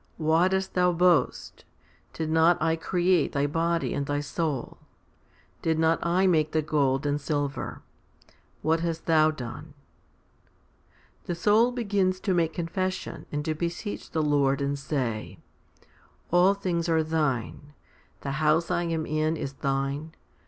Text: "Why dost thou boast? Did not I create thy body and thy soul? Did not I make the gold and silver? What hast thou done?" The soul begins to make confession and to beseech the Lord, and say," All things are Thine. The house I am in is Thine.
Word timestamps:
"Why 0.31 0.47
dost 0.47 0.73
thou 0.73 0.93
boast? 0.93 1.63
Did 2.13 2.31
not 2.31 2.59
I 2.59 2.75
create 2.75 3.33
thy 3.33 3.45
body 3.45 3.93
and 3.93 4.07
thy 4.07 4.19
soul? 4.19 4.79
Did 5.61 5.77
not 5.77 6.03
I 6.03 6.25
make 6.25 6.53
the 6.53 6.63
gold 6.63 7.05
and 7.05 7.21
silver? 7.21 7.83
What 8.63 8.79
hast 8.79 9.05
thou 9.05 9.29
done?" 9.29 9.75
The 11.27 11.35
soul 11.35 11.71
begins 11.71 12.19
to 12.21 12.33
make 12.33 12.53
confession 12.53 13.27
and 13.31 13.45
to 13.45 13.53
beseech 13.53 14.09
the 14.09 14.23
Lord, 14.23 14.59
and 14.59 14.79
say," 14.79 15.37
All 16.33 16.55
things 16.55 16.89
are 16.89 17.03
Thine. 17.03 17.73
The 18.21 18.31
house 18.41 18.71
I 18.71 18.85
am 18.85 19.05
in 19.05 19.37
is 19.37 19.53
Thine. 19.53 20.15